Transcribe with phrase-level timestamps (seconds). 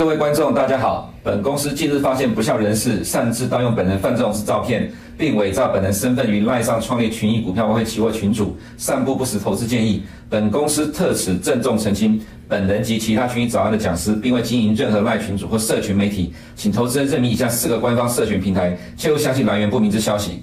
[0.00, 1.12] 各位观众，大家好。
[1.22, 10.02] 本公司近日发现不肖人士擅自盗用本人范仲式照片，并伪造本人身份于赖上创立群益股票外汇期货群组，散布不实投资建议。
[10.30, 12.18] 本公司特此郑重澄清，
[12.48, 20.42] 本人及其他群益早安的讲师，并未经营任何赖群组或社群媒体，请投资人认明以下四个官方社群平台，切勿相信来源不明之消息。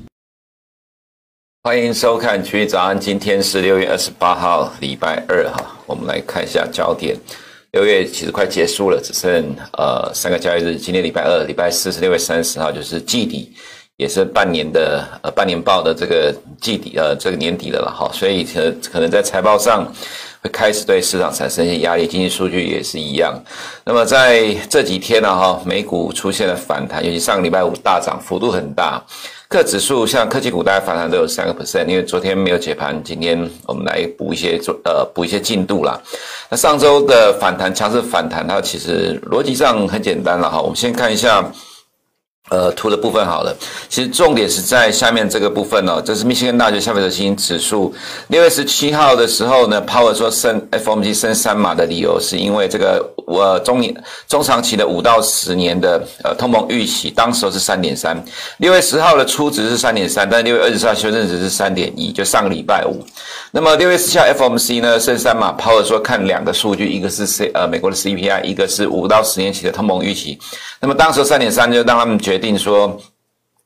[1.64, 7.18] 欢迎收看群益早安，今天是六月二十八号，礼拜二哈，我们来看一下焦点。
[7.72, 10.76] 六月其实快结束了，只剩呃三个交易日。
[10.78, 13.52] 今天礼拜二、礼拜四是六月三十号，就是季底，
[13.98, 19.86] 也是半年的呃半年报的这个季底呃这个年底的了哈，所以可可能在财报上
[20.50, 23.34] 开始对市场产生一些压力，经济数据也是一样。
[23.84, 29.04] 那么在这几天呢哈，美股出现了反弹，尤其上个礼拜五大涨，幅度很大。
[29.50, 35.98] 各指数像科技股，大概反弹都有三个 percent，因为昨天没有解盘，今天我们来补一些做呃补一些进度啦。
[36.50, 40.62] 那上周的反弹强势反弹，它其实逻辑上很简单了哈。
[40.62, 41.50] 我们先看一下。
[42.50, 43.54] 呃，图的部分好了，
[43.90, 46.02] 其实重点是在下面这个部分哦。
[46.04, 47.94] 这是密歇根大学消费者信心指数，
[48.30, 53.94] 六月十七号的时候呢，Power 说升 FOMC 升三码的理由是因为这个我中年
[54.28, 58.22] 中长期的五到十年的呃通膨预期，当时候是三点三。
[58.58, 63.04] 六月十号的初值是三点三，但六月二十四号修正值是三点一，就上个礼拜五。
[63.52, 70.38] 那么六月十七号 FOMC 呢升三马 power 说看两个数据，一个是 C 呃美国的 CPI，一个是五到十年期的通膨预期。
[70.80, 72.18] 那么当时三点三就让他们。
[72.28, 73.00] 决定说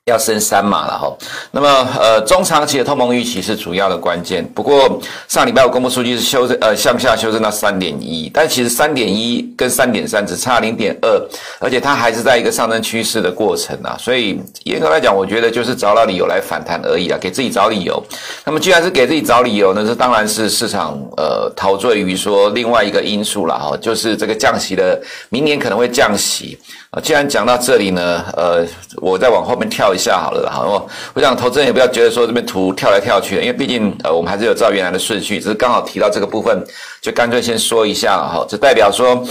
[0.06, 1.16] 要升三码了哈，
[1.52, 4.44] 那么呃中长期的通膨预期是主要的关键。
[4.56, 11.30] 不过上礼拜五公布数据是修正呃向下修正到三点一，但其实三点一跟三点三只差零点二，
[11.60, 13.96] 而且它还是在一个上升趋势的过程啊。
[14.00, 18.04] 所以严格来讲，我觉得就是找到理由来反弹而已啊，给自己找理由。
[18.44, 26.58] 那么既然是给自己找理由呢，这当然是市场呃陶醉于说另外一个因素了哈，就是这个降息的明年可能会降息。
[26.90, 28.66] 啊，既然讲到这里呢，呃，
[28.98, 36.64] 我再往后面跳一下好了，好，我我想投资人也不要觉得说这边图跳来跳去，因为毕竟呃我们还是有照原来的顺序，只是刚好提到这个部分，
[37.02, 39.26] 就干脆先说一下哈，就代表说。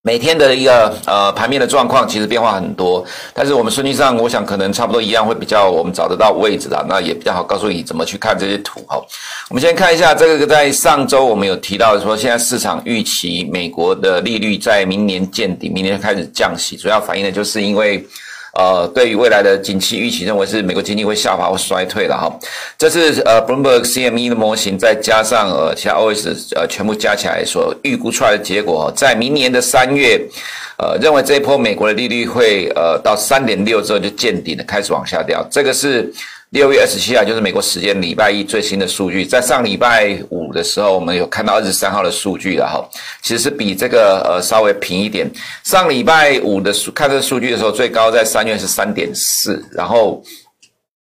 [0.00, 3.04] 每天的一个呃盘面的状况其实变化很多，
[3.34, 8.96] 但是我们顺序上，我想可能差不多一样，会比较我们找得到位置的，那也比较好告诉你怎么去看这些图哈。
[9.50, 18.06] 我们先看一下这个，在上周我们有提到说，现在市场预期美国的利率在明年见底，明年开始降息，主要反映的就是因为。
[18.58, 22.28] 呃，对于未来的景气预期，认为是美国经济会下滑或衰退了哈。
[22.76, 30.20] 这是呃 Bloomberg CME 的模型，再加上呃其他 OS 呃全部加起来所预估出来的结果，在明年的三月，
[30.76, 35.46] 呃认为这一波美国的利率会呃到三点六之后就见顶了，开始往下掉。
[35.50, 36.12] 这个是。
[36.50, 42.82] 六月二十七号就是美国时间礼拜一最新的数据，在上礼拜五的时候，我们有看到二十三号的数据了哈，
[43.20, 45.30] 其实是比这个呃稍微平一点。
[45.62, 50.22] 上礼拜五的数看这个数据的时候，最高在三月是三点四，然后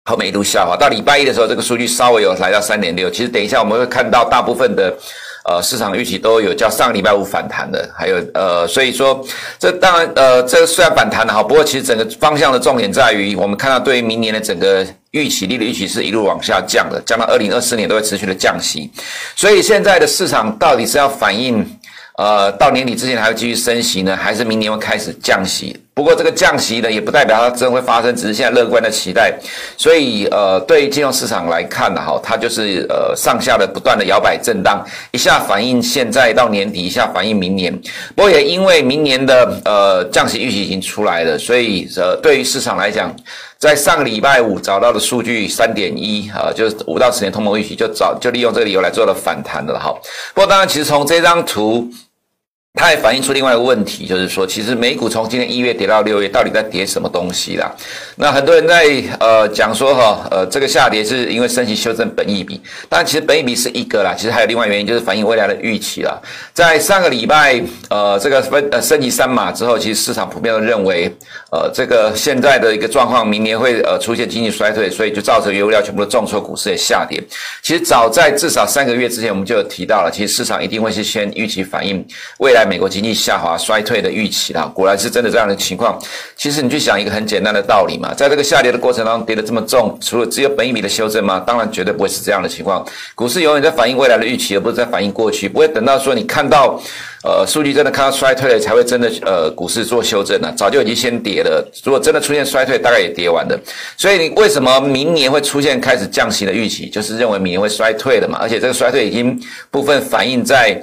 [0.05, 3.11] 后面一路下滑，到礼拜一的时候，这个数据稍微有来到三点六。
[3.11, 4.97] 其实等一下我们会看到大部分的。
[5.44, 9.22] 呃，市场预期都有较上个礼拜五反弹的，还有呃，所以说
[9.59, 18.91] 这当然呃，这虽然反弹了哈，不过其实整个方向的重点在于，我们看到对于明年的整个预期利率预期是一路往下降的，降到二零二四年都会持续的降息，
[19.37, 21.62] 所以现在的市场到底是要反映
[22.16, 25.78] 呃到年底之前还会继续升息呢，还是明年会开始降息？
[25.94, 29.32] 不过这个降息呢，也不代表它真会发生，只是现在乐观的期待。
[29.77, 37.72] 所以，呃，对于金融市场来看呢，哈，它就是呃上下的不断的摇摆震荡，一下反映现在到年底，一下反映明年。
[38.16, 43.15] 不过也因为明年的呃降息预期已经出来了，所以呃对于市场来讲，
[43.56, 49.94] 在上个礼拜五找到的数据三点一啊，就是五到十年通膨预期，就找就利用这个理由来做了反弹的哈。
[50.35, 51.88] 不过当然，其实从这张图。
[52.76, 57.73] 它也反映出另外一个问题，就是说，其实美股从今年一月跌到六月，到底在跌什么东西啦？
[58.17, 58.85] 那很多人在
[59.21, 66.21] 呃讲说哈，呃这个下跌是因为升息修正本益比，但其实本益比是一个啦，其实还有另外原因，就是反映未来的预期啦。
[66.53, 71.09] 在上个礼拜呃这个分呃升级三码之后，其实市场普遍都认为，
[71.53, 77.23] 呃这个现在的一个状况，明年会呃出现经济衰退，所以就造成原物料全部都重挫，股市也下跌。
[77.62, 82.05] 其实早在至少三个月之前，我们就有提到了，其实市场一定会是先预期反映
[82.38, 82.63] 未来。
[82.64, 85.99] 美国经济下滑衰退的预期啦，果然是真的这样的情况。
[86.37, 91.43] 其实你去想一个很简单的道理嘛，在这个下跌的过程当中跌得这么重，除了只有本益比的修正吗？
[91.46, 92.84] 当然绝对不会是这样的情况。
[93.14, 95.49] 股市永远在反映未来的预期，而不是在反映过去。
[95.49, 96.81] 不会等到说你看到
[97.22, 101.67] 呃数据真的看到衰退了，才会真的呃股市做修正呢、早就已经先跌了。
[101.84, 103.58] 如果真的出现衰退，大概也跌完了。
[103.96, 106.88] 所以你为什么明年会出现开始降息的预期？
[106.88, 108.38] 就是认为明年会衰退了嘛。
[108.40, 109.40] 而且这个衰退已经
[109.70, 110.81] 部分反映在。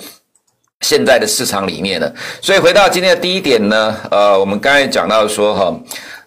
[0.81, 2.12] 现在的市场里面呢。
[2.42, 5.75] 所以回到今天的第一点呢，呃，我们刚才讲到说哈。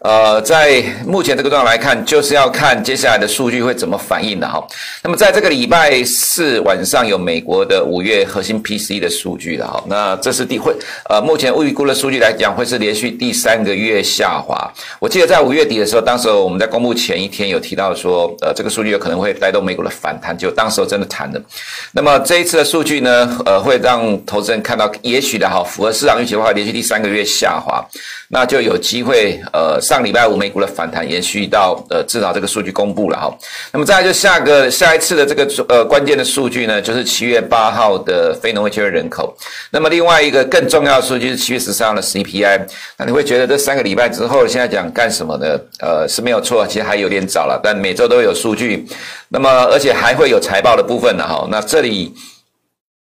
[0.05, 4.63] 呃，在目前这个状况来看，就是要看接下来的数据会怎么反应的哈。
[5.03, 9.83] 那么在这个礼拜四晚上有美国的五月核心 P C 的数据的哈。
[9.87, 10.77] 那这是第会
[11.09, 14.71] 呃，目前预估的数据来讲，会是连续第三个月下滑。
[15.01, 21.41] 我记得在五月底的时候，当时我们在公布前一天有提到说，呃，这个数据有可能会带动美国的反弹，就当时候真的弹了。
[21.93, 27.83] 那么这一次的数据呢，呃，会让投资人看到，也许的哈，符合市场预期的话，连续第三个月下滑，
[28.29, 29.81] 那就有机会呃。
[29.95, 33.33] 上礼拜五美股的反弹延续到呃，至少这个数据公布了哈。
[33.73, 39.33] 那么再就下个下一次的这个呃关键的数据呢，就是七月八号的非农业就业人口。
[39.71, 42.67] 那么另外一个更重要的数据是七月十三号的 CPI。
[42.97, 45.57] 那你会觉得这三个礼拜之后现在讲干什么呢？
[45.79, 48.85] 呃是没有错，其实还有点早了，但每周都有数据。
[49.29, 51.47] 那么而且还会有财报的部分呢哈。
[51.49, 52.13] 那这里。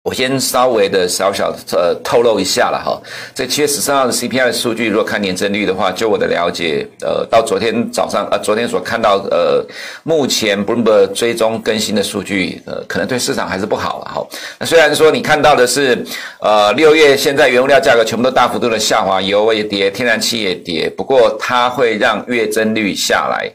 [0.07, 2.97] 我先稍微的小小呃透露一下了哈，
[3.35, 9.61] 这七月十三号的 CPI 的数据，如果看年增率的话，就我的了解，呃，到昨天早上呃，昨天所看到呃，
[10.03, 14.25] 目前 Bloomberg 追踪更新的数据，呃，可能对市场还是不好了哈。
[14.57, 16.01] 那虽然说你看到的是，
[16.39, 23.51] 呃，六月现在原物料价格全部都大幅度的下滑，油也跌，天然气也跌，不过它会让月增率下来。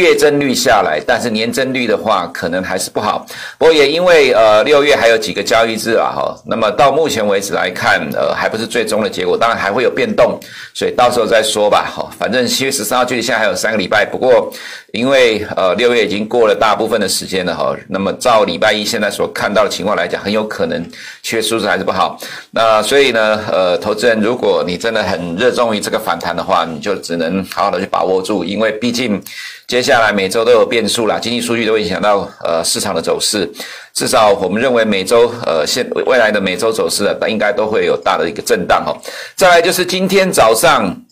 [0.00, 3.24] 月增率下来，但是年增率的话，可能还是不好。
[3.58, 10.38] 不过也因为呃六月还有几个交易日啊，哈，那么到目前为止来看，呃，还不是最终的结果，当然还会有变动，
[10.74, 12.10] 所以到时候再说吧，哈。
[12.18, 14.52] 反正七月十三号距离现在还有三个礼拜，不过
[14.92, 20.84] 因为呃六月已经过了大部分的时间了，哈，那么照礼拜一现在所看到的情况来讲，很有可能
[21.22, 22.18] 七月数字还是不好。
[22.50, 29.22] 那所以呢，呃，投资人如果你真的很热衷于这个反弹的话，你就只能好好的去把握住，因为毕竟。
[29.66, 33.50] 接下来每周都有变数啦，经济数据都会影响到呃市场的走势。
[33.92, 38.96] 至少我们认为每周呃现未来的每周走势的，应该都会有大的一个震荡哦。
[39.34, 41.03] 再来就是今天早上。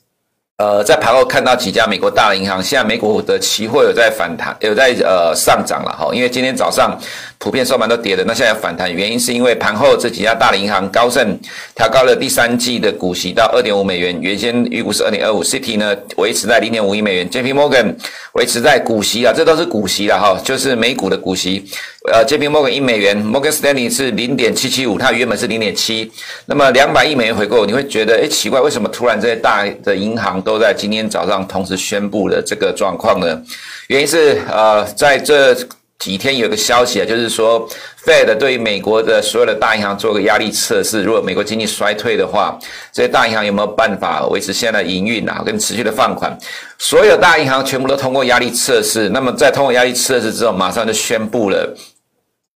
[0.59, 6.15] 呃，在盘后看到几家美国大的银行，现在美股的期货有在反弹，有在呃上涨了哈。
[6.15, 6.97] 因为今天早上
[7.39, 11.37] 普遍收盘都跌的，那现在反弹原因是因为盘后这几家大的银行，高盛
[11.75, 17.97] 调高了第三季的股息到二点五美元，原先预估是二点二五 City 呢维持在零点五一美元，JP Morgan
[18.35, 21.65] 维持在股息啊，这都是股息了哈，就是美股的股息。
[22.11, 26.11] 呃，JP Morgan 一美元，Morgan Stanley 是零点七七五，它原本是零点七，
[26.47, 33.41] 那么两百亿美元回购，你会觉得诶奇怪，为什么突然这些大的银行都在今天早上同时宣布了这个状况呢？
[33.87, 35.57] 原因是呃，在这
[36.01, 37.69] 几天有个消息啊，就是说
[38.05, 42.59] Fed 对于美国的所有的大银行做个压力测试，如果美国经济衰退的话，
[42.93, 46.37] 这些大银行有没有办法维持现在的营运啊，跟持续的放款？
[46.79, 51.73] 所有大银行全部都通过压力测试，那么在通过压力测试之后，马上就宣布了。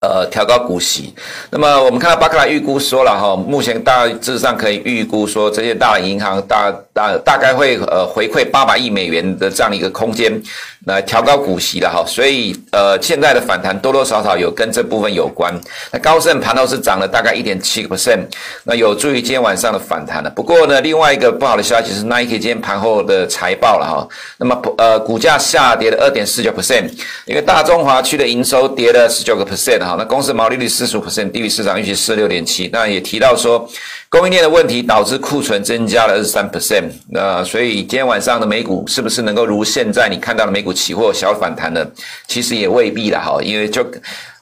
[0.03, 1.15] 呃，调高股息。
[1.49, 10.43] 那么我们看到巴克莱预估说了哈，目前大致上可以预估说，这些大银行大大大概会呃回馈八百亿美元的这样一个空间。
[10.87, 15.55] 来调高股息的哈，所以呃现在的反弹多多少少有跟这部分有关。
[15.93, 18.21] 那高盛盘后是涨了大概一点七个 percent，
[18.65, 20.31] 那有助于今天晚上的反弹了。
[20.31, 26.91] 不过呢，另外一个不好的消息是 Nike 今天盘后的财报了哈，那么呃股价下跌了二点四九 percent，
[27.27, 33.69] 因为大中华区的营收跌了十九个 percent 哈，那公司毛利率四十五 percent 低于市场预期四十六点七，那也提到说。
[34.13, 41.83] 供应链的问题导致库存增加了二十三 percent，那所以今天晚上的美股是不是能够如现在你看到的美股期货小反弹呢？
[42.29, 43.83] 其实也未必了哈，因为就。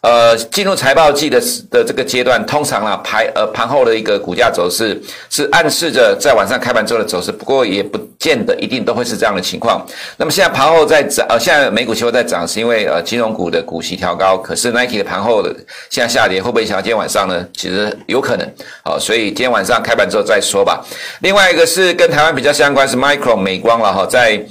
[0.03, 1.39] 呃，进入财报季的
[1.71, 9.87] 的这个阶段，通常啊盘呃盘后的一个股价走势是暗示着在晚上开盘之后的走势，不过也不见得一定都会是这样的情况。
[10.17, 15.55] 那么现在盘后在涨，呃，现在美股期货在涨，是因为呃金融股的股息调高，可是 Nike 的盘后的
[15.91, 17.47] 现在下跌，会不会影响今天晚上呢？
[17.55, 18.51] 其实有可能，
[18.83, 20.83] 好，所以今天晚上开盘之后再说吧。
[21.21, 24.43] 另外一个是跟台湾比较相关是 Micro 美光了哈，在。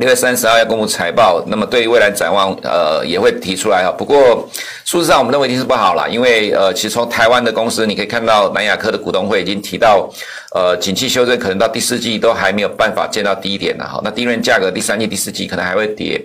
[0.00, 3.92] 六月三十号要公布财报，那么对于未来展望，呃，也会提出来哈。
[3.96, 4.44] 不过，
[4.84, 10.10] 数字上我们认为一定是不好啦，因为呃，其实从台湾的公司，你可以看到南亚科的股东会已经提到，
[10.52, 14.00] 呃，景气修正可能到第四季都还没有办法见到低点了哈。
[14.02, 16.20] 那低润价格第三季、第四季可能还会跌，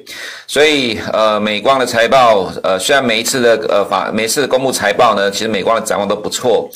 [0.48, 6.68] 所以呃，美光的财报，呃，虽然每一次的呃法每一次的公布财报呢，其实美光的展望都不错。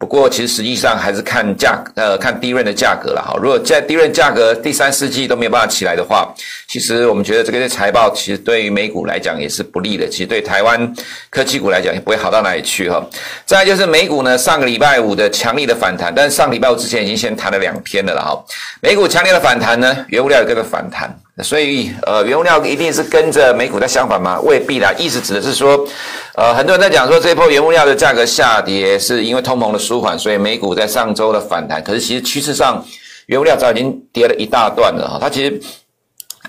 [0.00, 3.38] 不过，其实实际上还是看价，呃，看 DRAM 的价格了哈。
[3.38, 6.34] 如果在 DRAM 价格第三四季都没有办法起来的话，
[6.66, 10.08] 其实我们觉得这个财报其实对于美股来讲也是不利的。
[10.08, 10.90] 其实对台湾
[11.28, 13.06] 科技股来讲也不会好到哪里去哈。
[13.44, 18.42] 再就是美股呢，上个礼拜五的强力的反弹，但是上礼拜五之前已经先谈了两天了了哈。
[18.80, 21.14] 美股强烈的反弹呢，原物料也跟着反弹。
[21.42, 24.40] 所以呃，原物料一定是跟着美股在相反吗？
[24.42, 24.92] 未必啦。
[24.98, 25.86] 意思指的是说，
[26.34, 31.82] 呃，很多人在讲说这波原物料的价格下跌是因为通膨的舒缓，所以美股在上周的反弹。
[31.82, 32.84] 可是其实趋势上，
[33.26, 35.60] 原物料早已经跌了一大段了哈，它其实。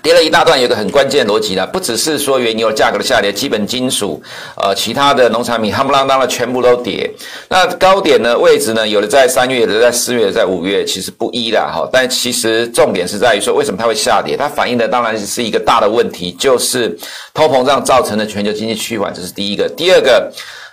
[0.02, 4.20] 跌了一大段，有个很关键逻辑啦，不只是说原油价格的下跌，基本金属，
[4.56, 7.08] 呃，其他的农产品夯不啷当的全部都跌。
[7.48, 11.88] 那高点呢，位置呢，有的在三月，有的在四月，在五月，其实不一啦哈。
[11.92, 14.36] 但其实重点是在于说，为什么它会下跌？
[14.36, 16.98] 它反映的当然是一个大的问题，就是
[17.32, 19.68] 通膨胀造成的全球经济趋缓，这是第一个。
[19.68, 20.32] 第二个。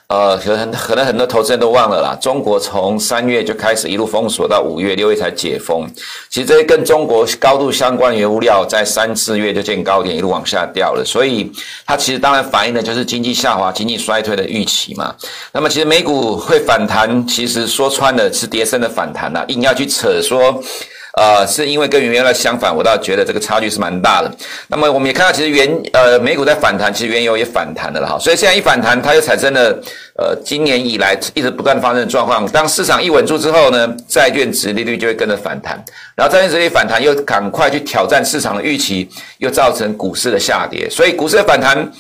[0.09, 2.17] 呃，可能可能很多投资人都忘了啦。
[2.19, 5.87] 中国从三月就开始一路封锁到五月、六月才解封。
[6.31, 11.05] 其实这些跟中国高度相关的原物料，在三四月就见高点，一路往下掉了。
[11.05, 11.51] 所以
[11.85, 15.13] 它其实当然反映的就是经济下滑、经济衰退的预期嘛。
[15.51, 19.45] 那么其实美股会反弹，其实说穿了是跌升的反弹啦。
[19.47, 20.59] 硬要去扯说。
[21.19, 24.31] 呃，是因为跟原来相反，我倒觉得这个差距是蛮大的。
[24.69, 28.17] 那么我们也看到，其实原呃美股在反弹，其实原油也反弹的了哈。
[28.17, 29.77] 所以现在一反弹，它又产生了
[30.17, 32.49] 呃今年以来一直不断发生的状况。
[32.51, 35.83] 当市场一稳住之后呢，债券殖利率就会跟着反弹，
[36.15, 39.09] 然后债券殖利率反弹又赶快去挑战市场的预期，
[39.39, 40.89] 又造成股市的下跌。
[40.89, 41.91] 所以股市的反弹。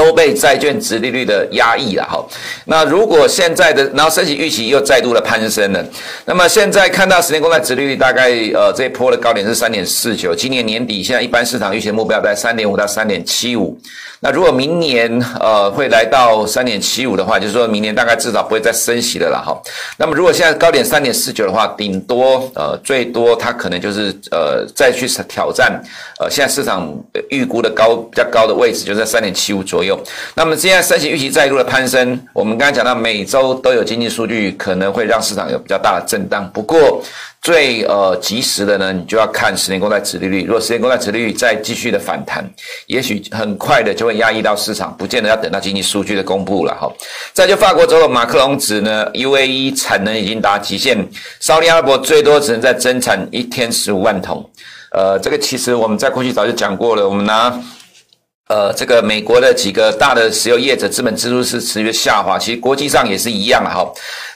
[0.00, 2.24] 都被债券殖利率的压抑了哈。
[2.64, 5.84] 那如果现在的，然后升息预期又再度的攀升了，
[6.24, 13.78] 那么现在看到十年公债殖利率大概呃这一波的高点是三点四九，今年年底现在一般市场预期目标在三点五到三点七五。
[14.22, 19.58] 那如果明年呃会来到三点七五的话，就是说明年大概至少不会再升息的了哈。
[19.98, 25.82] 那么如果现在高点三点四九的话，顶多呃最多它可能就是呃再去挑战
[26.18, 26.94] 呃现在市场
[27.30, 29.89] 预估的高比较高的位置，就在三点七五左右。
[30.34, 37.02] 那么现在升息预期再度的攀升，我们刚才讲到每周都有经济数据可能会让市场有比较大的震荡，不过。
[37.42, 40.44] 最呃及时的呢，你就要看十年公债殖利率。
[40.44, 42.44] 如果十年公债殖利率再继续的反弹，
[42.86, 46.92] 也许很快的就会压抑到市场，不见得要等到经济数据的公布了哈。
[47.32, 50.98] 再就法国总统马克龙指呢，UAE 产能已经达极限，
[51.40, 54.46] 沙特阿拉伯最多只能再增产一天十五万桶。
[54.92, 57.58] 呃，这个其实我们在过去早就讲过了，我们拿。
[58.50, 63.88] 呃，这个美国的几个大的石油业者资本支出是持续下滑，其实国际上也是一样哈。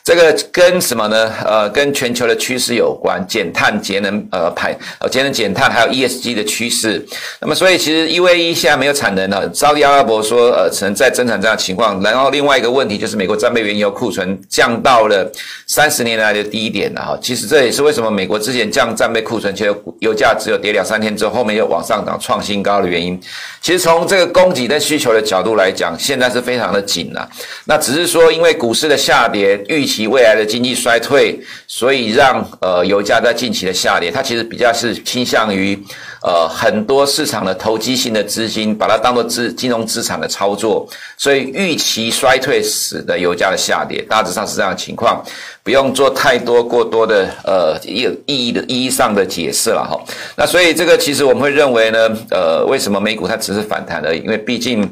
[0.04, 1.32] 这个跟什么呢？
[1.46, 7.02] 呃，跟全球的趋势有关，减碳、节能、呃排、呃节能减碳，还有 ESG 的趋势。
[7.40, 12.02] 那么，所以其实 UAE 现在没有产能了，沙特阿拉伯说呃只能再增产这样的情况。
[12.02, 15.32] 然后另外一个问题就是美国战备原油库存降到了
[15.66, 17.18] 三十年来的低点了哈。
[17.22, 23.18] 其实这也是为什么美国之前降战备库存，其实油价只有跌两三天之后，后面又往上涨创新高的原因。
[23.62, 27.26] 其实从这个供给跟需求的角度来讲，现在是非常的紧了。
[27.64, 34.10] 那只是说，因为股市的下跌，预期其未来的经济衰退，所以让呃油价在近期的下跌。
[34.10, 35.78] 它其实比较是倾向于
[36.20, 45.24] 呃很多市场的投机性的资金，把它当做资金融资产的操作，所以预期衰退使得油价的下跌，大致上是这样的情况。
[45.62, 49.98] 不用做太多过多的呃意意义的意义上的解释了哈。
[50.36, 51.98] 那所以这个其实我们会认为呢，
[52.30, 54.18] 呃，为什么美股它只是反弹而已？
[54.18, 54.86] 因为毕竟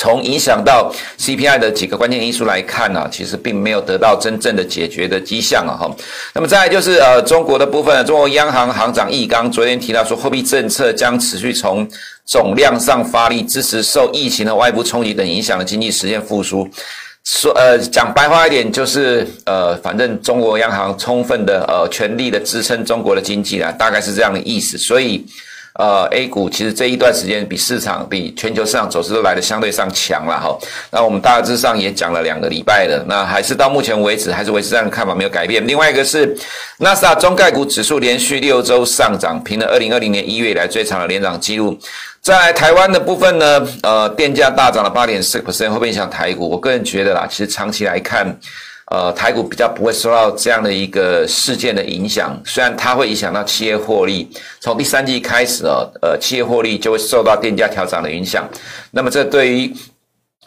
[0.00, 5.94] 从影响到 CPI 的几个关键因素来看呢，其实并没有得到真正的解决的迹象啊哈。
[6.32, 11.86] 那么再来就是呃中国的部分，中国央行行长易纲昨天提到说，货币政策将持续从
[12.24, 16.66] 总量上发力，支持受疫情和外部冲击等影响的经济实现复苏。
[17.26, 24.78] 说呃，讲白话一点就是呃，反正中国央行充分的呃，全力的支撑中国的经济啊，大概是这样的意思。
[24.78, 25.26] 所以
[25.74, 30.58] 呃，A 股其实这一段时间比市场比全球市场走势都来得相对上强了哈。
[30.90, 35.66] 那我们大致上也讲了两个礼拜了，那还是到目前为止还是维持这样的看法没有改变。
[35.66, 36.36] 另外一个是
[36.78, 41.78] 纳斯达中概股指数连续六周上涨，平了二零二零年一月以来最长的连涨记录。
[42.20, 46.50] 在台湾的部分呢，呃，电价大涨了八点四 percent，会不会影响台股？
[46.50, 48.38] 我个人觉得啦，其实长期来看，
[48.90, 52.36] 呃，台股比较不会受到这样的一个事件的影响。
[52.44, 54.28] 虽然它会影响到企业获利，
[54.58, 58.48] 从第三季开始哦，呃，企业获利就会受到电价调涨的影响。
[58.90, 59.72] 那么这对于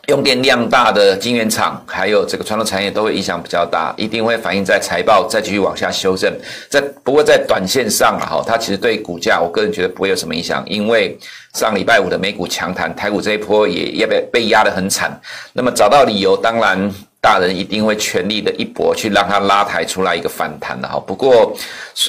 [0.09, 6.29] 用电量大的晶圆厂，还有这个传统产业都会影响比较大，一定会反映在财报再继续往下修正。
[6.69, 11.17] 在不过在短线上啊，哈，它其实对股价，我个人觉得不会有什么影响，因为
[11.53, 15.17] 上礼拜五的美股强弹，台股这一波也也被被压得很惨。
[15.53, 16.93] 那么找到理由，当然
[17.23, 20.99] 大人一定会全力的一搏，去让它拉抬出来一个反弹的哈。
[20.99, 21.55] 不过，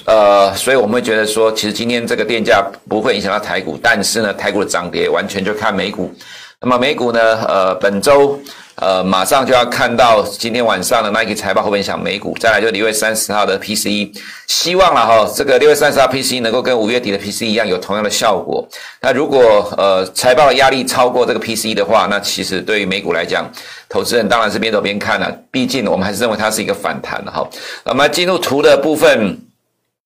[0.07, 6.13] 呃，所以我们会觉得说，其实今天这个电价不会影响到台股，但是呢，台股的涨跌完全就看美股。
[6.61, 7.21] 那么美股呢？
[7.47, 8.37] 呃，本周
[8.77, 12.37] 呃，马上就要看到今天晚上的 Nike 财报会不会影响美股？
[12.41, 14.11] 再来就六月三十号的 PCE，
[14.49, 18.67] 希望了哈，这个六月三十号 PCE 能够跟五月底的 PCE 一样有同样的效果。
[19.01, 23.49] 那如果呃财报的压力超过这个 PCE 的话，那其实对于美股来讲，
[23.89, 25.31] 投资人当然是边走边看了。
[25.51, 27.49] 毕竟我们还是认为它是一个反弹的哈。
[27.85, 29.39] 那么进入图的部分。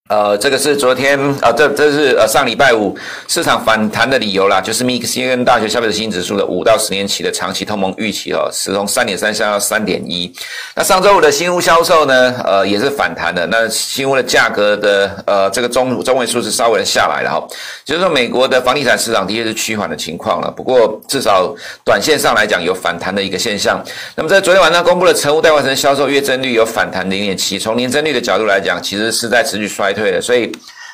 [0.08, 2.96] 呃，这个是昨天啊，这这是呃上礼拜五
[3.28, 10.32] 市场反弹的理由啦，就是密西根大学消费者信指数的五到十年期的长期通膨预期哦，是从三点三下到三点一。
[10.74, 17.46] 那上周五的新屋销售呢，呃也是反弹的，那新屋的价格的呃这个中中位数是稍微的下来了哈，
[17.84, 23.84] 就是说美国的房地产市场的确是趋缓的情况了，不过至少短线上来讲有反弹的一个现象。
[24.14, 29.97] 那么在昨天晚上公布的成屋待完成销售月增率有反弹零点七，从年增率的角度来讲，其实是在持续衰退。
[29.98, 30.50] 对，所以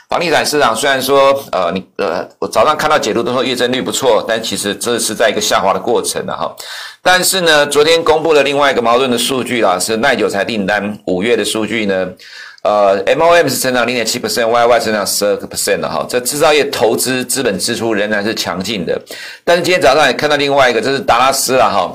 [0.08, 6.54] 房地产市场虽然说，呃，你呃，我早上看到解读都说月增率不错，但其实这是在一个下滑的过程了哈。
[7.02, 12.08] 但是呢，昨天公布了另外一个矛盾的数据啦，是耐久财订单五月的数据呢，
[12.62, 16.06] 呃，MOM 是成长零点七 percent，YY 成长十二个 percent 的哈。
[16.08, 19.00] 这制造业投资资本支出仍然是强劲的。
[19.44, 21.94] 但是今天早上也看到另外一个，这是达拉斯了哈。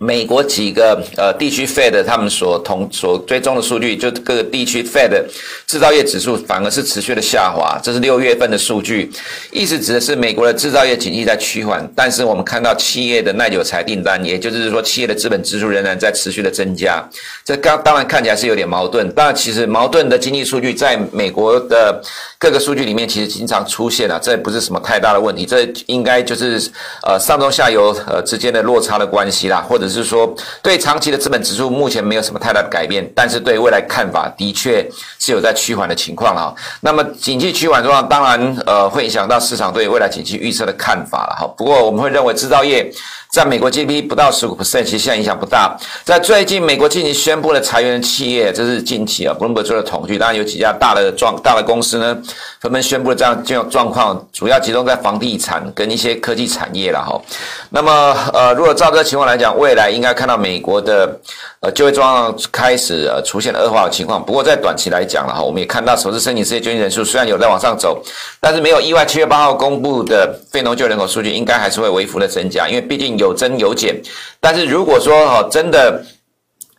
[0.00, 5.24] 美国几个呃地区 Fed 他们所同所追踪的数据，就各个地区 Fed
[5.66, 9.10] 制造业指数反而是持续的下滑，这是六月份的数据，
[9.50, 17.06] 意思指的是美国的制造业经济在趋缓，但是我们看到企业的耐久财订单，也就是说企业的资本支出仍然在持续的增加，
[17.44, 22.00] 这刚当然看起来是有点矛盾，但其实矛盾的经济数据在美国的
[22.38, 26.70] 各个数据里面其实经常出现了，这不是什么太大的问题，这应该就是
[27.02, 29.88] 呃上中下游呃之间的落差的关系啦，或者。
[29.88, 34.86] 是说，对长期的资本指数目前没有什么太大的改变，但是对未来看法的确
[35.18, 36.54] 是有在趋缓的情况哈。
[36.82, 41.46] 那么景气趋缓的话，当然呃会影响到市场对未来景气预测的看法了哈。
[41.56, 42.92] 不过我们会认为制造业。
[43.30, 45.76] 在美国 GDP 不到十五 percent，其实现在影响不大。
[46.02, 50.16] 在最近，美国进行宣布了裁员的企业，这是近期啊布鲁姆做的统计。
[50.16, 52.16] 当然有几家大的状大的公司呢，
[52.60, 57.20] 纷纷宣布了这样这种状况，主要集中在房地产跟一些科技产业了哈。
[57.68, 61.20] 那么呃，如果照这个情况来讲，未来应该看到美国的
[61.60, 64.24] 呃就业状况开始呃出现恶化的情况。
[64.24, 68.02] 不过在短期来讲了哈，我们也看到首次申请失业救济人数虽然有在往上走，
[68.40, 73.18] 但是没有意外，七月八号公布的非农就业人口数据应该还是会微幅的增加，因为毕竟。
[73.18, 73.94] 有有增有减，
[74.40, 76.02] 但是如果说哈真的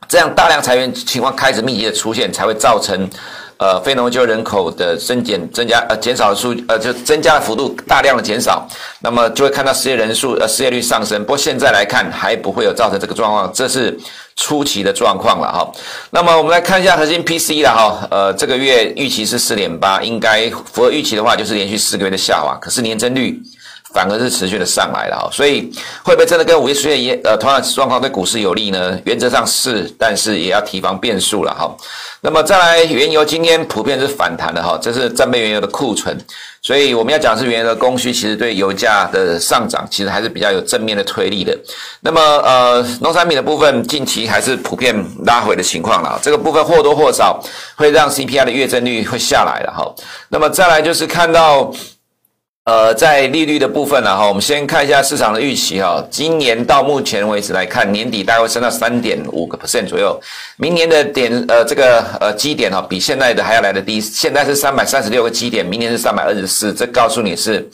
[0.08, 3.08] 这样大量裁员情况开始密集的出现，才会造成
[3.58, 8.68] 呃非农就业人口的增减增加呃减少的数呃就增加的幅度大量的减少，
[9.02, 11.22] 那么就会看到失业人数呃失业率上升。
[11.22, 14.00] 不过现在来看还不会有造成这个状况，这是
[14.36, 15.72] 初期的状况了哈。
[16.10, 23.40] 那么我们来看一下核心 P C 了哈，呃这个月预期是四点八，应该符合预期的话就是连续四个月的下滑，可是年增率。
[23.94, 25.72] 反而是持续的上来了哈，所以
[26.04, 29.00] 会不会真的跟五月十月一呃同样状况对股市有利呢？
[29.04, 31.76] 原则上是，但是也要提防变数了哈。
[32.22, 36.16] 那么再来，原油今天普遍是反弹的哈，这是战备原油的库存，
[36.62, 41.58] 所以我们要讲是原油的供需，其实对油价的上涨其实还是比较有正面的推力的。
[42.02, 47.42] 那么呃，农产品的部分近期还是普遍拉回的情况了，这个部分或多或少
[47.76, 49.92] 会让 CPI 的月增率会下来了哈。
[50.28, 51.74] 那么再来就是看到。
[52.70, 56.06] 呃，在利率的部分呢，哈，我们先看一下市场的预期哈。
[56.12, 60.22] 今年到目前为止来看，年底大概会升到三点五个 percent 左右。
[60.58, 64.00] 明年的点呃这个呃基点哈，比现在的还要来的低。
[64.00, 67.68] 现在是三百三十六个基点，明年是三百二十四，这告诉你是。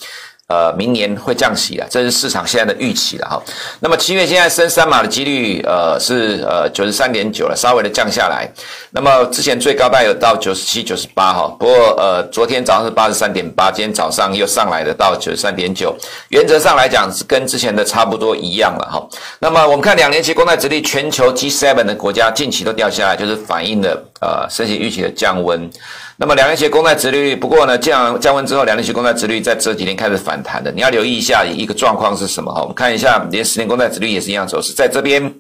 [0.47, 3.41] 呃，明年会降息了，这是市场现在的预期了哈。
[3.79, 8.47] 那么七月现在升三码的几率，呃，是呃九十三点九了，稍微的降下来。
[8.91, 15.95] 那么之前最高大概有到九十七、九十八哈，不过呃昨天早上是八十三点八，今天早上又上来的到九十三点九。
[16.29, 19.03] 原则上来讲是跟之前的差不多一样了哈。
[19.39, 25.69] 那么我们看两年期公债殖利，全球 G7 的国家近期都掉下来，就是反映了呃升息预期的降温。
[26.17, 30.71] 那么两年期公债殖率，不过呢降降温之后，两年期公债殖率在这几天开始反弹的。
[30.71, 32.61] 你要留意一下一个状况是什么哈？
[32.61, 35.33] 我们看一下，连十年公债殖率也是一样走势，在这边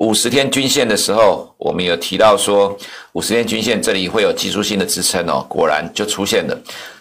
[0.00, 2.76] 五十天均线的时候，我们有提到说
[3.16, 6.54] 五十天均线这里会有技术性的支撑哦，果然就出现了。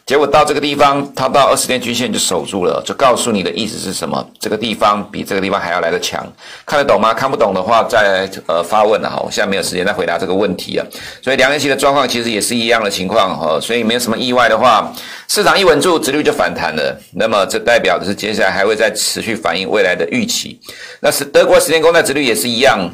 [0.06, 4.26] 结果到这个地方，它到二十天均线就守住了，就告诉你的意思是什么？
[4.40, 6.26] 这个地方比这个地方还要来得强，
[6.66, 7.14] 看得懂吗？
[7.14, 10.86] 看不懂的话再呃发问了哈，我现在没有时间再回答这个问题啊。
[11.22, 14.90] 所以两年期的状况其实也是一样的情况哈，所以没有什么意外的话，
[15.28, 16.98] 市场一稳住，殖利率就反弹了。
[17.16, 20.58] 那么这代表的是接下来还会再持续反映未来的预期。
[21.02, 22.90] 那是德国十年公债殖利率也是一样。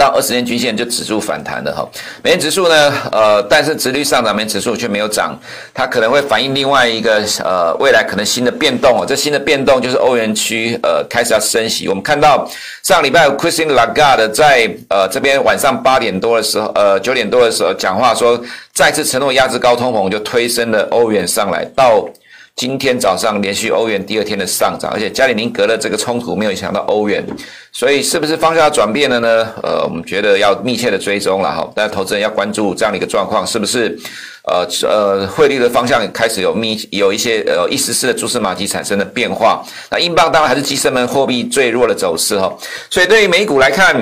[0.00, 1.86] 到二十年均线就止住反弹了哈，
[2.22, 5.38] 美元指数呢，呃，但是殖率上涨，美元指数却没有涨，
[5.74, 11.86] 它可能会反映另外一个呃未来可能新的变动哦，这新的变动就是欧元区呃开始要升息。
[11.86, 12.50] 我们看到
[12.82, 22.08] 上礼拜 Christine Lagarde 在呃这边晚上八点多的时候，呃九点多的时候讲话说，再次承诺压制高通膨，就推升了欧元上来到。
[22.56, 27.24] 今天早上连续欧元第二天的上涨，而且加里宁格勒这个冲突没有影响到欧元，
[27.72, 29.48] 所以是不是方向要转变了呢？
[29.62, 33.98] 呃，我们觉得要密切的追踪了哈，但投资人要关注这样的一个状况，是不是
[34.44, 39.64] 呃呃汇率的方向开始有密有一些呃一丝丝的蛛丝马迹产生的变化？
[39.90, 42.54] 那英镑当然还是寄生门货币最弱的走势哈，
[42.90, 43.96] 所以对于美股来看，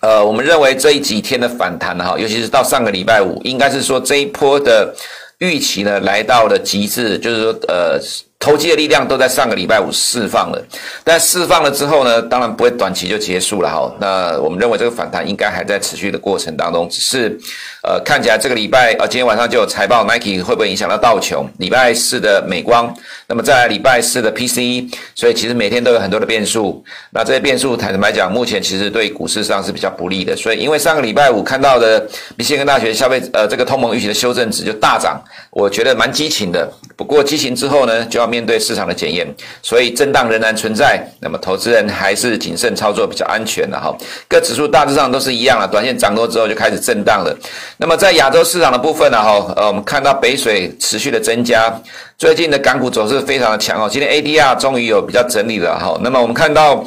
[0.00, 4.92] 呃，我们认为这一几天的反弹哈，尤其是到上个礼拜五，应该是说这一波的。
[5.38, 8.00] 预期呢来到了极致，就是说，呃。
[8.40, 10.64] 投机的力量都在上个礼拜五释放了，
[11.02, 13.92] 但释放了之后呢，当然不会短期就结束了哈。
[13.98, 17.36] 那我们认为这个反弹应该还在持续的过程当中，只是
[17.82, 21.50] 呃看起来这个礼拜呃今天晚上就有财报，Nike 会不会影响到道琼？
[21.58, 22.94] 礼拜四的美光，
[23.26, 26.84] 那么再来礼拜四的 PC，所以其实每天都有很多的变数。
[27.10, 30.36] 那这些变数坦白讲，目前其实对股市上是比较不利的。
[30.36, 35.20] 所以因为上个礼拜五看到的密歇根大学消费呃这个通膨预期的修正值就大涨，
[35.50, 36.72] 我觉得蛮激情的。
[36.94, 38.27] 不过激情之后呢，就要。
[38.28, 39.26] 面对市场的检验，
[39.62, 41.02] 所以震荡仍然存在。
[41.20, 43.96] 那么投资人还是谨慎操作比较安全的哈。
[44.28, 47.34] 各指数大致上都是一样了，短线涨多之后就开始震荡了。
[47.78, 51.72] 那么在亚洲市场的部分呢哈，呃，我们看到北水持续的增加，
[52.18, 53.88] 最近的港股走势非常的强哦。
[53.90, 55.98] 今天 ADR 终于有比较整理了哈。
[56.02, 56.84] 那么我们看到。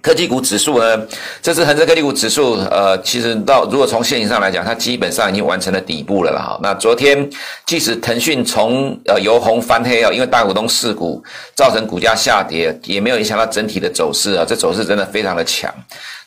[0.00, 1.06] 科技股指数呢，
[1.42, 6.40] 这是恒生科技股指数，呃，其实到如果从线形上来讲，它基本上已经完成了底部了啦。
[6.40, 7.28] 哈，那昨天
[7.66, 11.22] 即使腾讯从呃由红翻黑啊，因为大股东释股
[11.54, 15.72] 造成股价下跌，也没有影响到整体的走势啊，这走势真的非常的强。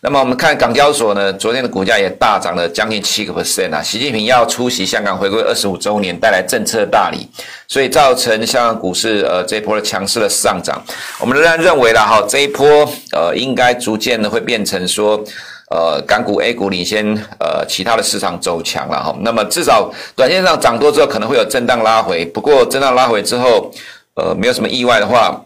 [0.03, 3.83] 那么我们看港交所呢，昨天的股价也大涨了将近七个 percent 啊。
[3.83, 7.27] 习近平要出席香港回归二十五周年，带来政策大礼，
[7.71, 10.83] 所以造成香港股市呃这一波的强势的上涨。
[11.21, 12.67] 我们仍然认为啦哈，这一波
[13.13, 15.23] 呃应该逐渐的会变成说
[15.69, 19.15] 呃港股 A 股领先呃其他的市场走强了哈。
[19.21, 23.71] 那么至少短线上涨多之后可能会有震荡拉回，不过震荡拉回之后
[24.15, 25.41] 呃没有什么意外的话，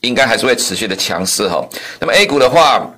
[0.00, 1.64] 应该还是会持续的强势哈。
[2.00, 2.90] 那么 A 股的话。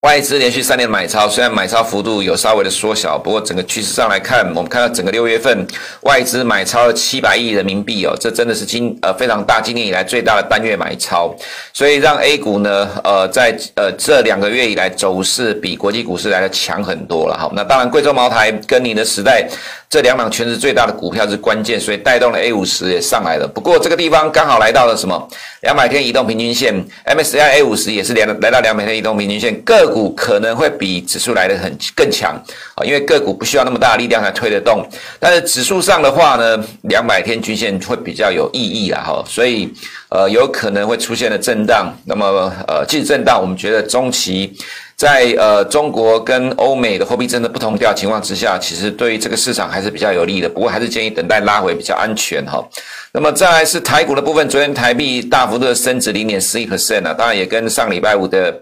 [0.00, 5.66] 外资连续三年买超，虽然买超幅度有稍微的缩小，不过整个趋势上来看，我们看到整个六月份
[6.04, 11.36] 外资买超了七百亿人民币哦，这真的是今呃非常大，今年以来最大的单月买超，
[11.74, 17.50] 所以让 A 股呢呃在呃这两个月以来走势比国际股市来的强很多了哈。
[17.52, 19.46] 那当然贵州茅台跟你的时代
[19.90, 23.46] 这两档全是最大的股票是关键，所以带动了 A 五十也上来了。
[23.46, 25.28] 不过这个地方刚好来到了什么
[25.62, 26.72] 两百天移动平均线
[27.04, 29.90] ，M S I A 五十也是连来到两百天移动平均线个。
[29.90, 32.40] 股可能会比指数来得很更强
[32.76, 34.86] 啊，因为个股不需要那么大的力量才推得动，
[35.18, 39.68] 但是指数上的话呢，两百天均线会比较有意义啦哈，所以
[40.10, 41.92] 呃有可能会出现了震荡。
[42.04, 44.56] 那么呃，即震荡，我们觉得中期
[45.00, 50.48] 在呃中国跟欧美的货币政策不同调情况之下，其实对于这个市场还是比较有利的。
[50.50, 52.62] 不过还是建议等待拉回比较安全哈。
[53.10, 58.60] 那么再来是台股的部分，昨天台币大幅度的升值零点四一 percent 啊，当然也跟上礼拜五的。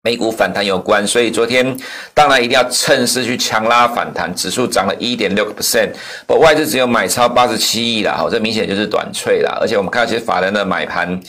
[0.00, 1.76] 美股反弹有关，所以昨天
[2.14, 5.90] 当然一定要趁势去强拉反弹，指数涨了一点六个 percent，
[6.24, 11.20] 不外资只有买超八十七亿啦，好，这明显就是短脆啦，而且我们看到其实法人的买盘。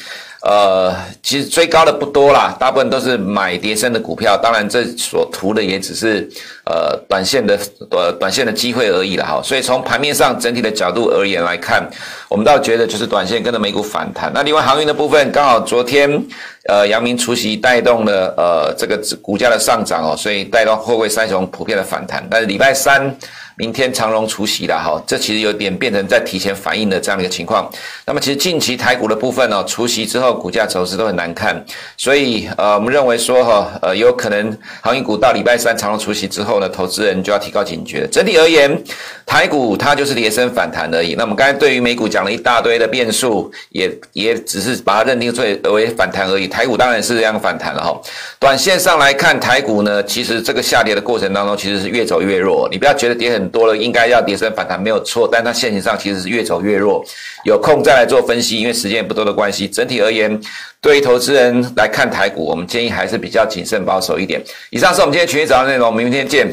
[0.42, 4.38] 呃，其实追高的不多啦，大部分都是买跌升的股票。
[4.38, 6.30] 当然，这所图的也只是
[6.70, 7.60] 呃短线的
[7.92, 9.42] 呃短线的机会而已了哈。
[9.44, 11.84] 所以从盘面上整体的角度而言来看，
[12.30, 14.32] 我们倒觉得就是短线跟着美股反弹。
[14.34, 16.24] 那另外航运的部分，刚好昨天
[16.68, 22.26] 呃阳明除息带动了呃这个股价的上涨哦，所以带动货柜三雄普遍的反弹。
[22.32, 23.14] 但是礼拜三。
[23.62, 27.70] 明天长荣除息了哈，这其实有点变成在提前反映的这样的一个情况。
[28.06, 31.62] 那么其实近期台股的部分呢，除息之后股价走势都很难看，
[31.98, 38.08] 所以呃我们认为说哈呃有可能航运股到礼拜三长荣除息之后呢，投资人就要提高警觉。
[38.08, 38.82] 整体而言，
[39.26, 41.16] 台股它就是跌升反弹而已。
[41.16, 46.48] 那我们刚才对于美股讲了一大堆的变数，也也只是把它认定最为反弹而已。
[46.48, 48.00] 台股当然是这样反弹了哈。
[48.40, 52.70] 短线上来看，台股呢其实这个下跌的过程当中其实是越走越弱。
[52.72, 53.50] 你不要觉得跌很。
[53.50, 57.04] 多了，应该要跌升反弹没有错，但它线型上其实是越走越弱。
[57.46, 59.68] 有空再来做分析，因为时间也不多的关系。
[59.68, 60.40] 整体而言，
[60.80, 64.40] 对于投资人来看台股，我们建议还是比较谨慎保守一点。
[64.70, 66.49] 以上是我们今天群益早上内容，我们明天见。